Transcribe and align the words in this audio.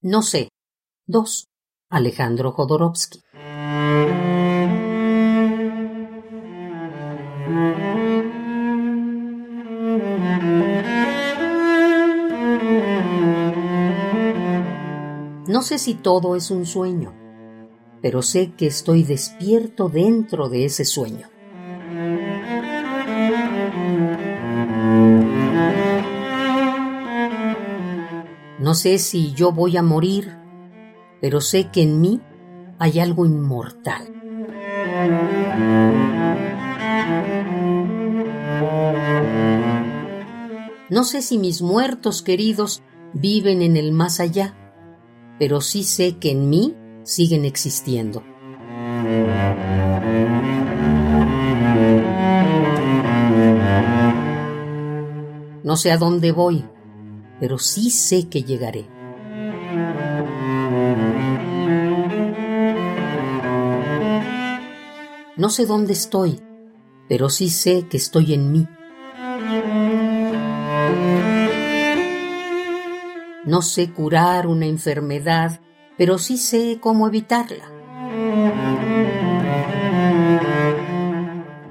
No 0.00 0.22
sé. 0.22 0.50
2. 1.08 1.48
Alejandro 1.90 2.52
Jodorowsky. 2.52 3.20
No 15.48 15.62
sé 15.62 15.78
si 15.78 15.94
todo 15.94 16.36
es 16.36 16.52
un 16.52 16.64
sueño, 16.64 17.12
pero 18.00 18.22
sé 18.22 18.52
que 18.56 18.68
estoy 18.68 19.02
despierto 19.02 19.88
dentro 19.88 20.48
de 20.48 20.66
ese 20.66 20.84
sueño. 20.84 21.28
No 28.68 28.74
sé 28.74 28.98
si 28.98 29.32
yo 29.32 29.50
voy 29.50 29.78
a 29.78 29.82
morir, 29.82 30.36
pero 31.22 31.40
sé 31.40 31.70
que 31.70 31.80
en 31.80 32.02
mí 32.02 32.20
hay 32.78 33.00
algo 33.00 33.24
inmortal. 33.24 34.12
No 40.90 41.04
sé 41.04 41.22
si 41.22 41.38
mis 41.38 41.62
muertos 41.62 42.20
queridos 42.20 42.82
viven 43.14 43.62
en 43.62 43.78
el 43.78 43.90
más 43.90 44.20
allá, 44.20 44.54
pero 45.38 45.62
sí 45.62 45.82
sé 45.82 46.18
que 46.18 46.32
en 46.32 46.50
mí 46.50 46.76
siguen 47.04 47.46
existiendo. 47.46 48.22
No 55.64 55.76
sé 55.78 55.90
a 55.90 55.96
dónde 55.96 56.32
voy, 56.32 56.66
pero 57.40 57.58
sí 57.58 57.90
sé 57.90 58.28
que 58.28 58.42
llegaré. 58.42 58.86
No 65.36 65.50
sé 65.50 65.66
dónde 65.66 65.92
estoy, 65.92 66.40
pero 67.08 67.30
sí 67.30 67.48
sé 67.48 67.86
que 67.88 67.96
estoy 67.96 68.34
en 68.34 68.50
mí. 68.50 68.66
No 73.44 73.62
sé 73.62 73.92
curar 73.92 74.46
una 74.46 74.66
enfermedad, 74.66 75.60
pero 75.96 76.18
sí 76.18 76.36
sé 76.36 76.78
cómo 76.80 77.06
evitarla. 77.06 77.70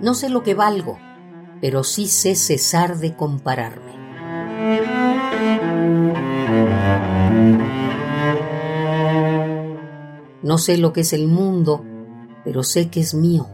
No 0.00 0.14
sé 0.14 0.28
lo 0.28 0.42
que 0.42 0.54
valgo, 0.54 0.98
pero 1.60 1.82
sí 1.82 2.06
sé 2.06 2.34
cesar 2.34 2.98
de 2.98 3.16
compararme. 3.16 4.03
No 10.44 10.58
sé 10.58 10.76
lo 10.76 10.92
que 10.92 11.00
es 11.00 11.14
el 11.14 11.26
mundo, 11.26 11.82
pero 12.44 12.62
sé 12.64 12.90
que 12.90 13.00
es 13.00 13.14
mío. 13.14 13.46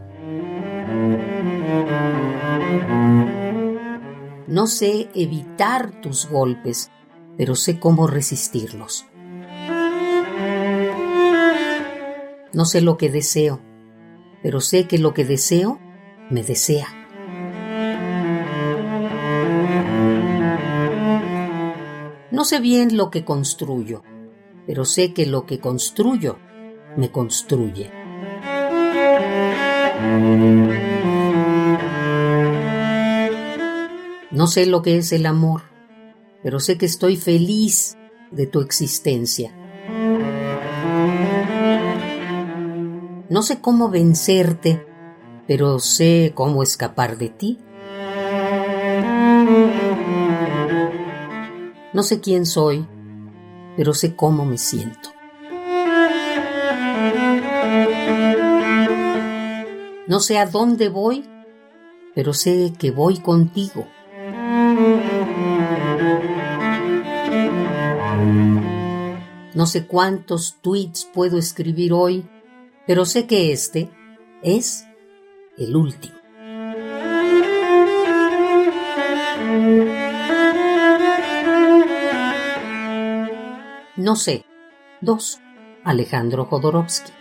No 4.45 4.67
sé 4.67 5.07
evitar 5.15 6.01
tus 6.01 6.29
golpes, 6.29 6.91
pero 7.37 7.55
sé 7.55 7.79
cómo 7.79 8.07
resistirlos. 8.07 9.05
No 12.51 12.65
sé 12.65 12.81
lo 12.81 12.97
que 12.97 13.09
deseo, 13.09 13.61
pero 14.43 14.59
sé 14.59 14.85
que 14.89 14.97
lo 14.97 15.13
que 15.13 15.23
deseo 15.23 15.79
me 16.29 16.43
desea. 16.43 16.87
No 22.31 22.43
sé 22.43 22.59
bien 22.59 22.97
lo 22.97 23.09
que 23.11 23.23
construyo, 23.23 24.03
pero 24.67 24.83
sé 24.83 25.13
que 25.13 25.25
lo 25.25 25.45
que 25.45 25.61
construyo 25.61 26.37
me 26.97 27.11
construye. 27.11 27.91
No 34.31 34.47
sé 34.47 34.65
lo 34.65 34.81
que 34.81 34.97
es 34.97 35.11
el 35.11 35.25
amor, 35.25 35.63
pero 36.43 36.59
sé 36.59 36.77
que 36.77 36.85
estoy 36.85 37.17
feliz 37.17 37.97
de 38.31 38.47
tu 38.47 38.61
existencia. 38.61 39.53
No 43.29 43.43
sé 43.43 43.61
cómo 43.61 43.89
vencerte, 43.89 44.85
pero 45.47 45.79
sé 45.79 46.31
cómo 46.35 46.63
escapar 46.63 47.17
de 47.17 47.29
ti. 47.29 47.59
No 51.93 52.03
sé 52.03 52.19
quién 52.21 52.45
soy, 52.45 52.87
pero 53.75 53.93
sé 53.93 54.15
cómo 54.15 54.45
me 54.45 54.57
siento. 54.57 55.20
No 60.11 60.19
sé 60.19 60.37
a 60.37 60.45
dónde 60.45 60.89
voy, 60.89 61.23
pero 62.13 62.33
sé 62.33 62.73
que 62.77 62.91
voy 62.91 63.19
contigo. 63.19 63.87
No 69.53 69.65
sé 69.65 69.87
cuántos 69.87 70.57
tweets 70.59 71.05
puedo 71.13 71.37
escribir 71.37 71.93
hoy, 71.93 72.25
pero 72.85 73.05
sé 73.05 73.25
que 73.25 73.53
este 73.53 73.89
es 74.43 74.85
el 75.57 75.77
último. 75.77 76.15
No 83.95 84.17
sé. 84.17 84.43
2. 84.99 85.39
Alejandro 85.85 86.47
Jodorowsky. 86.47 87.20